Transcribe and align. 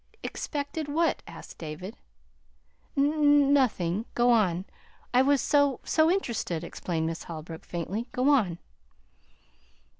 "Expected 0.23 0.87
what?" 0.87 1.21
asked 1.27 1.59
David. 1.59 1.95
"N 2.97 3.53
nothing. 3.53 4.05
Go 4.15 4.31
on. 4.31 4.65
I 5.13 5.21
was 5.21 5.41
so 5.41 5.79
so 5.83 6.09
interested," 6.09 6.63
explained 6.63 7.05
Miss 7.05 7.25
Holbrook 7.25 7.63
faintly. 7.63 8.07
"Go 8.11 8.29
on." 8.31 8.57